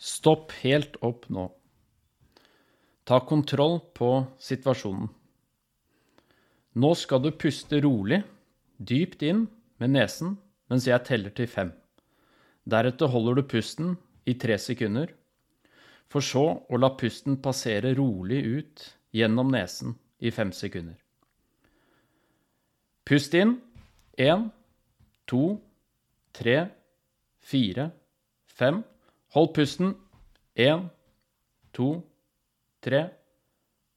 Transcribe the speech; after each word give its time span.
Stopp 0.00 0.52
helt 0.62 0.96
opp 1.04 1.26
nå. 1.28 1.44
Ta 3.04 3.20
kontroll 3.28 3.80
på 3.92 4.10
situasjonen. 4.40 5.10
Nå 6.80 6.90
skal 6.96 7.20
du 7.24 7.32
puste 7.34 7.80
rolig, 7.84 8.22
dypt 8.78 9.24
inn 9.26 9.44
med 9.82 9.92
nesen 9.92 10.38
mens 10.70 10.86
jeg 10.86 11.04
teller 11.04 11.34
til 11.34 11.50
fem. 11.50 11.72
Deretter 12.64 13.10
holder 13.10 13.40
du 13.40 13.48
pusten 13.50 13.96
i 14.30 14.36
tre 14.38 14.56
sekunder, 14.62 15.10
for 16.08 16.24
så 16.24 16.44
å 16.62 16.78
la 16.78 16.92
pusten 16.96 17.40
passere 17.42 17.92
rolig 17.98 18.40
ut 18.46 18.84
gjennom 19.12 19.50
nesen 19.52 19.96
i 20.22 20.30
fem 20.30 20.52
sekunder. 20.54 20.96
Pust 23.04 23.34
inn. 23.34 23.56
Én, 24.20 24.50
to, 25.26 25.56
tre, 26.36 26.68
fire, 27.40 27.88
fem. 28.46 28.82
Hold 29.30 29.52
pusten. 29.54 29.94
Én, 30.54 30.88
to, 31.72 32.02
tre. 32.80 33.10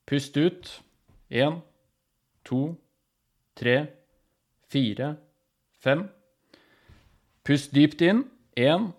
Pust 0.06 0.38
ut. 0.38 0.84
Én, 1.30 1.62
to, 2.44 2.76
tre, 3.56 3.88
fire, 4.70 5.18
fem. 5.72 6.10
Pust 7.44 7.74
dypt 7.74 8.02
inn. 8.02 8.24
Én, 8.56 8.92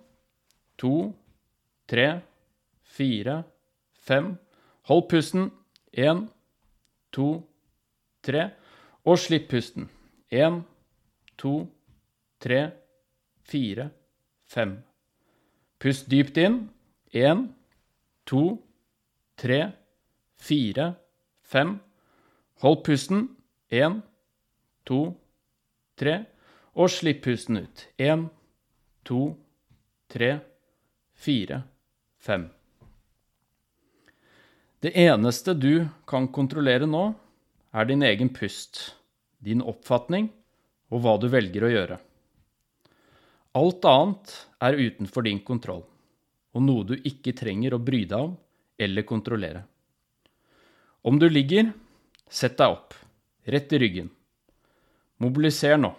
to, 0.77 1.13
tre, 1.87 2.09
fire, 2.83 3.43
fem. 3.93 4.39
Hold 4.91 5.09
pusten. 5.09 5.53
Én, 5.93 6.27
to, 7.13 7.29
tre. 8.23 8.49
Og 9.05 9.19
slipp 9.19 9.53
pusten. 9.53 9.87
Én, 10.31 10.65
to, 11.39 11.55
tre, 12.43 12.73
fire, 13.47 13.91
fem. 14.51 14.75
Pust 15.85 16.07
dypt 16.09 16.39
inn. 16.41 16.63
Én, 17.13 17.51
to, 18.25 18.57
tre, 19.37 19.75
fire, 20.41 20.95
fem. 21.45 21.75
Hold 22.65 22.81
pusten. 22.87 23.27
Én, 23.69 23.99
to, 24.89 25.03
tre. 26.01 26.23
Og 26.73 26.89
slipp 26.89 27.21
pusten 27.27 27.61
ut. 27.61 27.85
Én, 28.01 28.31
to, 29.05 29.35
tre, 30.09 30.39
fire, 31.13 31.61
fem. 32.17 32.49
Det 34.81 34.95
eneste 35.05 35.53
du 35.53 35.85
kan 36.09 36.31
kontrollere 36.33 36.89
nå, 36.89 37.11
er 37.77 37.93
din 37.93 38.09
egen 38.09 38.33
pust, 38.33 38.95
din 39.45 39.61
oppfatning 39.61 40.33
og 40.89 41.05
hva 41.05 41.19
du 41.21 41.29
velger 41.29 41.69
å 41.69 41.75
gjøre. 41.77 42.01
Alt 43.55 43.85
annet 43.87 44.33
er 44.67 44.81
utenfor 44.81 45.23
din 45.23 45.39
kontroll, 45.47 45.85
og 46.55 46.63
noe 46.63 46.87
du 46.89 46.97
ikke 46.97 47.37
trenger 47.39 47.77
å 47.77 47.83
bry 47.83 48.03
deg 48.03 48.19
om 48.19 48.33
eller 48.83 49.07
kontrollere. 49.07 49.63
Om 51.07 51.21
du 51.23 51.29
ligger, 51.29 51.69
sett 52.27 52.57
deg 52.59 52.75
opp, 52.75 52.97
rett 53.47 53.73
i 53.77 53.79
ryggen. 53.79 54.09
Mobiliser 55.23 55.79
nå. 55.79 55.93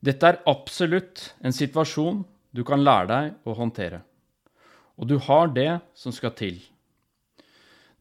Dette 0.00 0.30
er 0.30 0.40
absolutt 0.48 1.28
en 1.44 1.52
situasjon 1.52 2.22
du 2.56 2.62
kan 2.64 2.80
lære 2.80 3.10
deg 3.10 3.48
å 3.48 3.56
håndtere, 3.58 4.00
og 4.96 5.10
du 5.12 5.18
har 5.28 5.52
det 5.52 5.70
som 5.92 6.14
skal 6.14 6.32
til. 6.38 6.56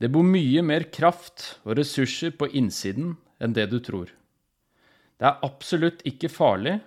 Det 0.01 0.09
bor 0.09 0.23
mye 0.25 0.63
mer 0.65 0.87
kraft 0.93 1.57
og 1.67 1.75
ressurser 1.77 2.31
på 2.33 2.47
innsiden 2.57 3.17
enn 3.43 3.53
det 3.53 3.67
du 3.69 3.77
tror. 3.83 4.07
Det 5.19 5.27
er 5.27 5.43
absolutt 5.45 6.01
ikke 6.07 6.31
farlig, 6.31 6.79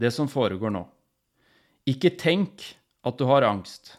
det 0.00 0.10
som 0.16 0.28
foregår 0.28 0.72
nå. 0.72 0.86
Ikke 1.88 2.14
tenk 2.16 2.64
at 3.04 3.18
du 3.18 3.26
har 3.28 3.44
angst. 3.44 3.98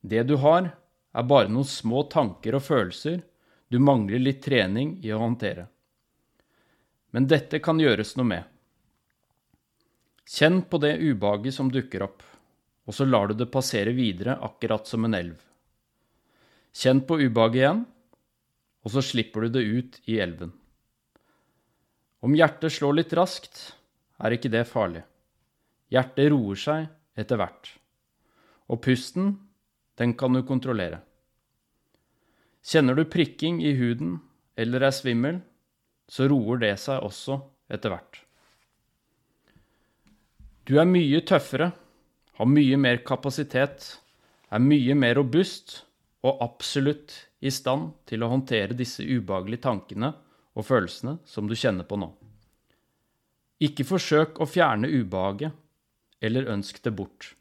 Det 0.00 0.22
du 0.24 0.38
har, 0.40 0.70
er 1.12 1.26
bare 1.28 1.50
noen 1.52 1.68
små 1.68 2.06
tanker 2.12 2.56
og 2.56 2.64
følelser 2.64 3.20
du 3.68 3.76
mangler 3.82 4.22
litt 4.22 4.40
trening 4.44 4.94
i 5.04 5.12
å 5.12 5.20
håndtere. 5.20 5.66
Men 7.12 7.28
dette 7.28 7.60
kan 7.64 7.80
gjøres 7.80 8.14
noe 8.16 8.28
med. 8.28 8.46
Kjenn 10.28 10.62
på 10.68 10.80
det 10.80 10.94
ubehaget 11.00 11.56
som 11.56 11.72
dukker 11.72 12.04
opp, 12.04 12.24
og 12.88 12.96
så 12.96 13.04
lar 13.08 13.28
du 13.28 13.36
det 13.36 13.50
passere 13.52 13.92
videre 13.96 14.38
akkurat 14.44 14.88
som 14.88 15.04
en 15.04 15.16
elv. 15.16 15.36
Kjenn 16.72 17.02
på 17.04 17.20
ubehaget 17.20 17.60
igjen, 17.62 17.84
og 18.84 18.94
så 18.94 19.04
slipper 19.04 19.44
du 19.44 19.58
det 19.58 19.64
ut 19.64 20.00
i 20.08 20.18
elven. 20.24 20.52
Om 22.24 22.36
hjertet 22.36 22.72
slår 22.72 23.00
litt 23.00 23.12
raskt, 23.16 23.60
er 24.18 24.34
ikke 24.34 24.52
det 24.52 24.64
farlig. 24.68 25.04
Hjertet 25.92 26.30
roer 26.32 26.58
seg 26.60 26.88
etter 27.18 27.40
hvert. 27.40 27.70
Og 28.68 28.80
pusten, 28.84 29.36
den 29.98 30.14
kan 30.18 30.34
du 30.36 30.42
kontrollere. 30.46 31.00
Kjenner 32.68 32.98
du 32.98 33.06
prikking 33.08 33.62
i 33.64 33.72
huden 33.78 34.18
eller 34.58 34.88
er 34.88 34.94
svimmel, 34.94 35.40
så 36.08 36.28
roer 36.28 36.60
det 36.60 36.74
seg 36.82 37.04
også 37.04 37.38
etter 37.72 37.92
hvert. 37.94 38.20
Du 40.68 40.76
er 40.76 40.88
mye 40.88 41.22
tøffere, 41.24 41.70
har 42.36 42.48
mye 42.48 42.76
mer 42.76 43.00
kapasitet, 43.06 43.86
er 44.52 44.60
mye 44.60 44.94
mer 44.94 45.16
robust 45.16 45.78
og 46.26 46.42
absolutt 46.44 47.14
i 47.40 47.50
stand 47.54 47.92
til 48.08 48.24
å 48.24 48.30
håndtere 48.32 48.76
disse 48.76 49.04
ubehagelige 49.06 49.64
tankene 49.64 50.12
og 50.58 50.66
følelsene 50.66 51.18
som 51.28 51.48
du 51.48 51.56
kjenner 51.56 51.86
på 51.88 51.96
nå. 52.00 52.10
Ikke 53.64 53.86
forsøk 53.86 54.38
å 54.42 54.46
fjerne 54.46 54.90
ubehaget, 54.90 55.54
eller 56.20 56.50
ønsk 56.52 56.82
det 56.82 56.92
bort. 56.96 57.32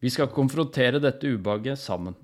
Vi 0.00 0.10
skal 0.12 0.32
konfrontere 0.32 1.00
dette 1.00 1.28
ubehaget 1.32 1.80
sammen. 1.80 2.16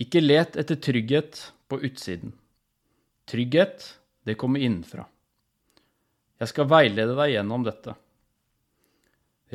Ikke 0.00 0.20
let 0.20 0.56
etter 0.60 0.76
trygghet 0.80 1.40
på 1.68 1.80
utsiden. 1.84 2.34
Trygghet, 3.28 3.86
det 4.24 4.36
kommer 4.40 4.60
innenfra. 4.60 5.06
Jeg 6.40 6.52
skal 6.52 6.68
veilede 6.68 7.16
deg 7.16 7.34
gjennom 7.34 7.64
dette. 7.64 7.94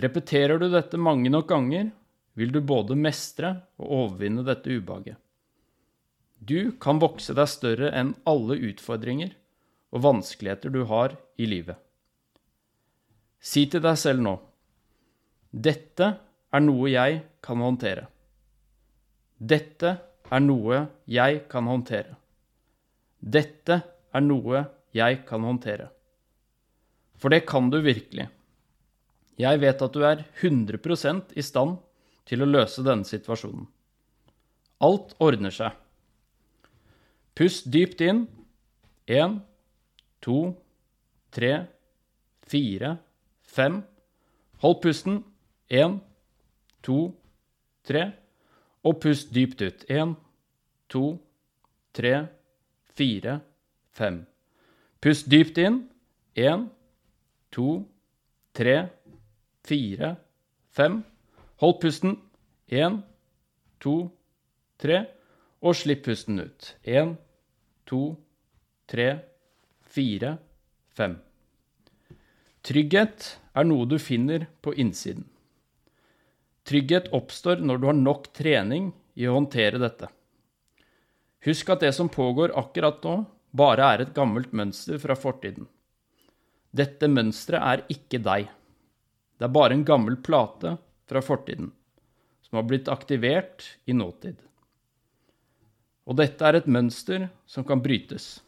Repeterer 0.02 0.60
du 0.62 0.68
dette 0.70 1.00
mange 1.02 1.32
nok 1.32 1.48
ganger, 1.50 1.90
vil 2.36 2.52
du 2.52 2.60
både 2.62 2.98
mestre 3.00 3.54
og 3.80 3.94
overvinne 4.00 4.44
dette 4.46 4.74
ubehaget. 4.74 5.18
Du 6.46 6.76
kan 6.82 7.00
vokse 7.02 7.34
deg 7.34 7.50
større 7.50 7.90
enn 7.96 8.12
alle 8.28 8.58
utfordringer 8.70 9.32
og 9.96 10.04
vanskeligheter 10.04 10.74
du 10.74 10.84
har 10.90 11.16
i 11.42 11.48
livet. 11.50 11.80
Si 13.45 13.67
til 13.69 13.83
deg 13.85 13.97
selv 14.01 14.25
nå 14.25 14.35
dette 15.56 16.07
er 16.51 16.63
noe 16.63 16.89
jeg 16.91 17.19
kan 17.45 17.61
håndtere. 17.63 18.09
Dette 19.39 19.91
er 20.28 20.41
noe 20.44 20.81
jeg 21.07 21.45
kan 21.51 21.67
håndtere. 21.69 22.17
Dette 23.19 23.78
er 24.11 24.23
noe 24.25 24.66
jeg 24.95 25.22
kan 25.28 25.45
håndtere. 25.47 25.88
For 27.16 27.31
det 27.31 27.45
kan 27.47 27.69
du 27.72 27.79
virkelig. 27.79 28.28
Jeg 29.39 29.62
vet 29.63 29.81
at 29.88 29.95
du 29.95 30.03
er 30.07 30.25
100% 30.41 31.31
i 31.39 31.44
stand 31.44 31.77
til 32.27 32.44
å 32.44 32.50
løse 32.50 32.83
denne 32.83 33.07
situasjonen. 33.07 33.66
Alt 34.83 35.16
ordner 35.23 35.56
seg. 35.56 35.72
Pust 37.35 37.72
dypt 37.72 38.03
inn. 38.03 38.25
Én, 39.07 39.39
to, 40.23 40.50
tre, 41.35 41.67
fire, 42.50 42.95
fem. 43.56 43.84
Hold 44.62 44.82
pusten. 44.82 45.24
Én, 45.70 46.00
to, 46.84 47.16
tre. 47.84 48.12
Og 48.84 49.00
pust 49.02 49.34
dypt 49.34 49.62
ut. 49.62 49.86
Én, 49.90 50.16
to, 50.90 51.18
tre, 51.94 52.28
fire, 52.96 53.40
fem. 53.96 54.22
Pust 55.02 55.30
dypt 55.32 55.58
inn. 55.58 55.82
Én, 56.36 56.70
to, 57.52 57.82
tre, 58.54 58.78
fire, 59.66 60.16
fem. 60.70 61.04
Hold 61.64 61.80
pusten. 61.81 62.18
Én, 62.68 63.01
to, 63.80 63.96
tre. 64.78 65.06
Og 65.62 65.75
slipp 65.75 66.06
pusten 66.06 66.40
ut. 66.44 66.75
Én, 66.84 67.16
to, 67.90 68.01
tre, 68.88 69.10
fire, 69.96 70.38
fem. 70.94 71.18
Trygghet 72.65 73.25
er 73.53 73.65
noe 73.67 73.85
du 73.85 74.00
finner 74.01 74.47
på 74.65 74.71
innsiden. 74.73 75.27
Trygghet 76.65 77.12
oppstår 77.13 77.59
når 77.62 77.77
du 77.77 77.83
har 77.91 77.97
nok 77.97 78.31
trening 78.33 78.88
i 79.13 79.27
å 79.29 79.35
håndtere 79.35 79.77
dette. 79.77 80.09
Husk 81.45 81.69
at 81.69 81.83
det 81.85 81.91
som 81.94 82.09
pågår 82.09 82.56
akkurat 82.57 83.03
nå, 83.06 83.19
bare 83.53 83.85
er 83.94 84.01
et 84.01 84.15
gammelt 84.15 84.50
mønster 84.50 84.97
fra 84.97 85.13
fortiden. 85.13 85.67
Dette 86.75 87.06
mønsteret 87.07 87.62
er 87.62 87.85
ikke 87.94 88.19
deg. 88.25 88.50
Det 89.38 89.45
er 89.45 89.53
bare 89.53 89.77
en 89.77 89.85
gammel 89.85 90.17
plate 90.25 90.73
fra 91.06 91.21
fortiden, 91.21 91.69
som 92.41 92.57
har 92.57 92.65
blitt 92.65 92.89
aktivert 92.89 93.75
i 93.85 93.94
nåtid. 93.94 94.41
Og 96.09 96.17
dette 96.17 96.50
er 96.50 96.57
et 96.57 96.67
mønster 96.67 97.29
som 97.45 97.62
kan 97.67 97.85
brytes. 97.85 98.39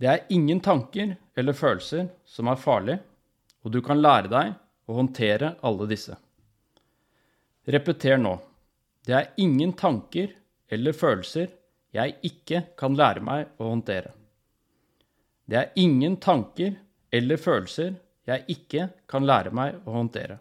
Det 0.00 0.10
er 0.10 0.24
ingen 0.28 0.60
tanker 0.60 1.16
eller 1.36 1.54
følelser 1.54 2.08
som 2.26 2.48
er 2.50 2.60
farlige, 2.60 3.00
og 3.62 3.72
du 3.72 3.80
kan 3.82 4.02
lære 4.02 4.30
deg 4.30 4.54
å 4.90 4.96
håndtere 4.98 5.54
alle 5.64 5.86
disse. 5.88 6.16
Repeter 7.64 8.18
nå. 8.20 8.34
Det 9.06 9.14
er 9.16 9.30
ingen 9.40 9.72
tanker 9.78 10.34
eller 10.68 10.96
følelser 10.96 11.52
jeg 11.94 12.16
ikke 12.26 12.64
kan 12.80 12.96
lære 12.98 13.22
meg 13.24 13.52
å 13.60 13.70
håndtere. 13.70 14.10
Det 15.46 15.60
er 15.60 15.72
ingen 15.78 16.16
tanker 16.16 16.74
eller 17.14 17.38
følelser 17.38 17.94
jeg 18.26 18.44
ikke 18.50 18.88
kan 19.10 19.26
lære 19.28 19.52
meg 19.54 19.76
å 19.84 19.94
håndtere. 19.94 20.38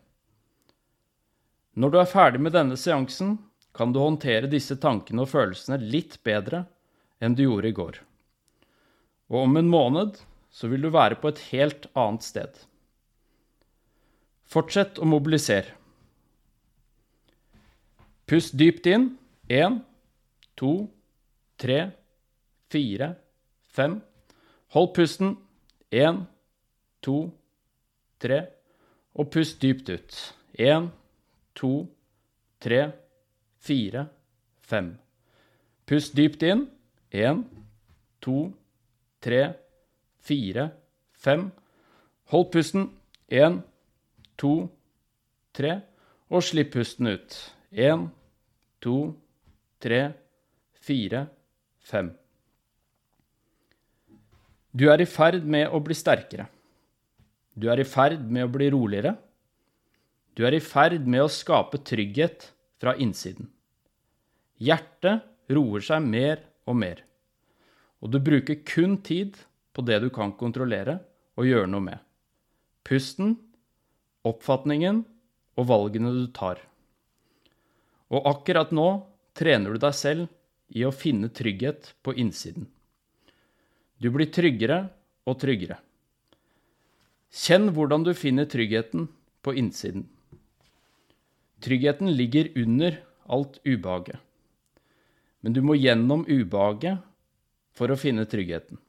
Når 1.73 1.91
du 1.91 1.97
er 1.99 2.09
ferdig 2.09 2.41
med 2.41 2.53
denne 2.55 2.77
seansen, 2.77 3.37
kan 3.73 3.93
du 3.93 3.99
håndtere 3.99 4.49
disse 4.49 4.77
tankene 4.77 5.23
og 5.23 5.31
følelsene 5.31 5.79
litt 5.81 6.19
bedre 6.23 6.63
enn 7.23 7.35
du 7.35 7.43
gjorde 7.45 7.71
i 7.71 7.77
går. 7.77 7.99
Og 9.33 9.47
om 9.47 9.57
en 9.57 9.69
måned 9.69 10.19
så 10.53 10.69
vil 10.69 10.85
du 10.85 10.91
være 10.93 11.17
på 11.17 11.31
et 11.33 11.41
helt 11.49 11.87
annet 11.97 12.25
sted. 12.25 12.59
Fortsett 14.45 15.01
å 15.01 15.07
mobilisere. 15.09 15.73
Pust 18.29 18.53
dypt 18.59 18.85
inn. 18.87 19.09
Én, 19.49 19.79
to, 20.55 20.85
tre, 21.57 21.79
fire, 22.69 23.09
fem. 23.65 23.97
Hold 24.77 24.93
pusten. 24.93 25.35
Én, 25.89 26.23
to, 27.01 27.17
tre. 28.21 28.43
Og 29.17 29.33
pust 29.33 29.57
dypt 29.65 29.89
ut. 29.89 30.19
Én, 30.61 30.91
to, 31.57 31.73
tre, 32.61 32.85
fire, 33.57 34.07
fem. 34.61 34.93
Pust 35.89 36.13
dypt 36.17 36.45
inn. 36.45 36.67
Én, 37.09 37.47
to, 38.21 38.37
tre, 38.45 38.62
fire, 40.23 40.69
fem. 41.13 41.51
Hold 42.31 42.51
pusten. 42.51 42.89
Én, 43.31 43.61
to, 44.37 44.69
tre. 45.53 45.79
Og 46.33 46.43
slipp 46.43 46.73
pusten 46.73 47.11
ut. 47.13 47.37
Én, 47.71 48.07
to, 48.83 49.13
tre, 49.83 50.01
fire, 50.83 51.27
fem. 51.83 52.11
Du 54.73 54.87
er 54.89 55.03
i 55.03 55.07
ferd 55.09 55.45
med 55.45 55.69
å 55.69 55.79
bli 55.85 55.95
sterkere. 55.97 56.47
Du 57.53 57.69
er 57.69 57.83
i 57.83 57.85
ferd 57.85 58.23
med 58.25 58.47
å 58.47 58.51
bli 58.51 58.71
roligere. 58.73 59.13
Du 60.33 60.41
er 60.47 60.57
i 60.57 60.63
ferd 60.63 61.05
med 61.05 61.21
å 61.21 61.29
skape 61.29 61.77
trygghet 61.85 62.47
fra 62.81 62.95
innsiden. 62.97 63.51
Hjertet 64.57 65.21
roer 65.53 65.83
seg 65.85 66.01
mer 66.07 66.41
og 66.65 66.79
mer, 66.79 67.03
og 68.03 68.11
du 68.11 68.19
bruker 68.19 68.59
kun 68.67 68.97
tid 68.99 69.37
på 69.73 69.83
det 69.87 70.01
du 70.03 70.09
kan 70.13 70.35
kontrollere 70.35 70.97
og 71.39 71.47
gjøre 71.47 71.69
noe 71.71 71.85
med. 71.85 71.99
Pusten, 72.83 73.37
oppfatningen 74.27 75.05
og 75.55 75.69
valgene 75.69 76.11
du 76.11 76.27
tar. 76.35 76.59
Og 78.11 78.27
akkurat 78.27 78.73
nå 78.75 78.87
trener 79.37 79.73
du 79.73 79.81
deg 79.81 79.95
selv 79.95 80.27
i 80.75 80.83
å 80.83 80.91
finne 80.91 81.31
trygghet 81.31 81.93
på 82.03 82.15
innsiden. 82.19 82.67
Du 84.03 84.09
blir 84.11 84.27
tryggere 84.35 84.83
og 85.23 85.39
tryggere. 85.39 85.79
Kjenn 87.33 87.71
hvordan 87.73 88.03
du 88.05 88.11
finner 88.13 88.45
tryggheten 88.51 89.07
på 89.41 89.55
innsiden. 89.57 90.09
Tryggheten 91.63 92.11
ligger 92.11 92.51
under 92.59 92.99
alt 93.31 93.61
ubehaget. 93.63 94.19
Men 95.39 95.55
du 95.55 95.61
må 95.63 95.79
gjennom 95.79 96.27
ubehaget 96.27 96.99
for 97.73 97.91
å 97.91 97.99
finne 97.99 98.25
tryggheten. 98.29 98.79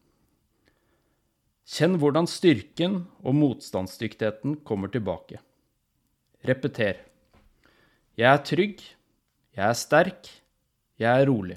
Kjenn 1.65 1.97
hvordan 2.01 2.29
styrken 2.29 2.99
og 3.25 3.37
motstandsdyktigheten 3.39 4.59
kommer 4.69 4.93
tilbake. 4.93 5.41
Repeter. 6.45 7.01
Jeg 8.21 8.29
er 8.29 8.43
trygg. 8.45 8.83
Jeg 9.57 9.65
er 9.65 9.79
sterk. 9.79 10.29
Jeg 11.01 11.09
er 11.09 11.25
rolig. 11.31 11.57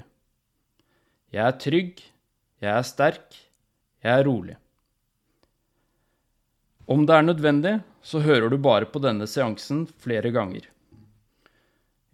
Jeg 1.34 1.44
er 1.44 1.60
trygg. 1.60 2.00
Jeg 2.64 2.72
er 2.72 2.88
sterk. 2.88 3.36
Jeg 4.00 4.14
er 4.14 4.24
rolig. 4.24 4.56
Om 6.88 7.04
det 7.04 7.14
er 7.14 7.26
nødvendig, 7.26 7.74
så 8.00 8.22
hører 8.24 8.48
du 8.48 8.56
bare 8.56 8.88
på 8.88 9.02
denne 9.04 9.28
seansen 9.28 9.84
flere 10.00 10.32
ganger. 10.32 10.64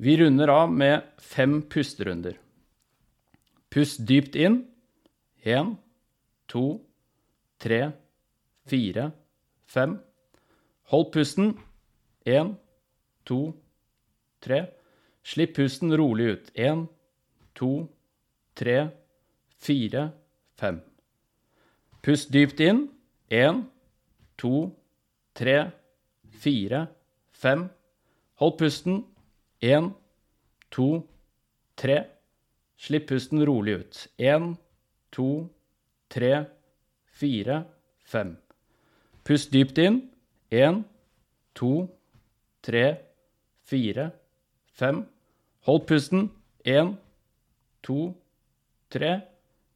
Vi 0.03 0.17
runder 0.19 0.51
av 0.51 0.73
med 0.75 1.05
fem 1.23 1.61
pusterunder. 1.63 2.35
Pust 3.71 4.03
dypt 4.09 4.35
inn. 4.35 4.65
Én, 5.45 5.77
to, 6.49 6.81
tre, 7.59 7.93
fire, 8.65 9.13
fem. 9.67 9.99
Hold 10.89 11.13
pusten. 11.13 11.59
Én, 12.25 12.55
to, 13.25 13.53
tre. 14.41 14.73
Slipp 15.23 15.55
pusten 15.57 15.93
rolig 15.97 16.31
ut. 16.33 16.51
Én, 16.57 16.87
to, 17.55 17.89
tre, 18.55 18.89
fire, 19.61 20.13
fem. 20.57 20.81
Pust 22.01 22.33
dypt 22.33 22.61
inn. 22.61 22.89
Én, 23.29 23.67
to, 24.41 24.71
tre, 25.37 25.71
fire, 26.41 26.87
fem. 27.33 27.69
Hold 28.41 28.59
pusten. 28.59 29.05
Én, 29.61 29.93
to, 30.71 31.05
tre. 31.77 32.01
Slipp 32.77 33.09
pusten 33.13 33.45
rolig 33.45 33.85
ut. 33.85 34.07
Én, 34.17 34.55
to, 35.15 35.49
tre, 36.11 36.47
fire, 37.07 37.65
fem. 38.03 38.37
Pust 39.25 39.53
dypt 39.53 39.79
inn. 39.79 40.01
Én, 40.51 40.83
to, 41.55 41.87
tre, 42.63 42.85
fire, 43.63 44.11
fem. 44.75 45.05
Hold 45.67 45.87
pusten. 45.87 46.31
Én, 46.65 46.97
to, 47.83 48.15
tre. 48.91 49.13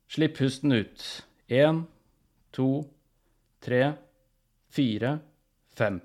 Slipp 0.09 0.37
pusten 0.39 0.73
ut. 0.73 1.07
Én, 1.49 1.85
to, 2.53 2.85
tre, 3.61 3.95
fire, 4.75 5.19
fem. 5.79 6.01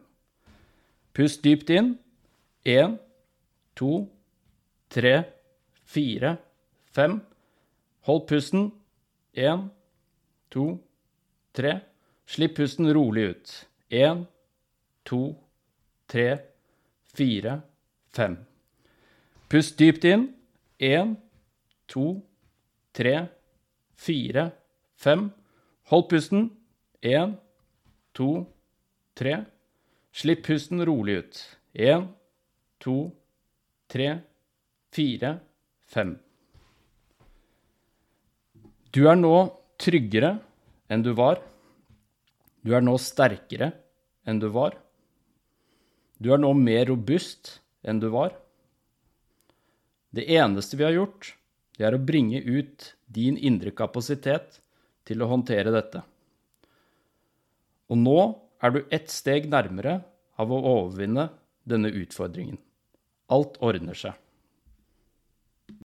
Pust 1.13 1.41
dypt 1.43 1.69
inn. 1.73 1.95
Én, 2.65 2.99
to, 3.75 4.05
tre, 4.89 5.17
fire, 5.85 6.37
fem. 6.93 7.19
Hold 8.05 8.27
pusten. 8.29 8.71
Én, 9.33 9.69
to, 10.49 10.77
tre. 11.51 11.81
Slipp 12.25 12.55
pusten 12.55 12.93
rolig 12.93 13.29
ut. 13.29 13.53
Én, 13.89 14.25
to, 15.03 15.35
tre, 16.07 16.39
fire, 17.13 17.61
fem. 18.13 18.37
Pust 19.49 19.77
dypt 19.77 20.05
inn. 20.05 20.27
Én, 20.79 21.15
to, 21.89 22.21
tre, 22.93 23.15
fire, 23.93 24.51
fem. 24.95 25.31
Hold 25.89 26.09
pusten. 26.09 26.51
Én, 27.01 27.37
to, 28.13 28.45
tre. 29.17 29.43
Slipp 30.13 30.45
pusten 30.45 30.85
rolig 30.85 31.17
ut. 31.23 31.41
Én, 31.73 32.07
to, 32.79 33.09
tre, 33.89 34.21
fire, 34.93 35.39
fem. 35.89 36.19
Du 38.93 39.07
er 39.09 39.17
nå 39.17 39.33
tryggere 39.81 40.35
enn 40.85 41.01
du 41.01 41.15
var. 41.17 41.39
Du 42.61 42.75
er 42.77 42.83
nå 42.85 42.93
sterkere 43.01 43.71
enn 44.29 44.37
du 44.37 44.51
var. 44.53 44.75
Du 46.21 46.29
er 46.29 46.37
nå 46.37 46.51
mer 46.53 46.85
robust 46.91 47.55
enn 47.81 47.97
du 48.03 48.11
var. 48.13 48.35
Det 50.13 50.27
eneste 50.29 50.77
vi 50.77 50.85
har 50.85 50.93
gjort, 50.93 51.33
det 51.73 51.87
er 51.89 51.97
å 51.97 52.05
bringe 52.05 52.37
ut 52.37 52.91
din 53.09 53.33
indre 53.33 53.73
kapasitet 53.73 54.59
til 55.09 55.25
å 55.25 55.29
håndtere 55.31 55.73
dette. 55.73 56.03
Og 57.89 57.97
nå 57.97 58.19
er 58.61 58.75
du 58.75 58.83
ett 58.93 59.09
steg 59.09 59.49
nærmere 59.49 60.03
av 60.37 60.53
å 60.53 60.61
overvinne 60.61 61.31
denne 61.65 61.89
utfordringen. 61.89 62.61
Alt 63.33 63.57
ordner 63.57 63.97
seg. 63.97 64.22